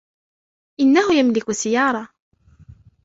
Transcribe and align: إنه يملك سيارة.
إنه 0.79 1.13
يملك 1.13 1.51
سيارة. 1.51 2.09